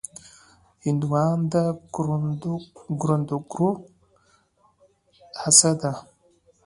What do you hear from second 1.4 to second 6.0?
د کروندګرو هڅه ده.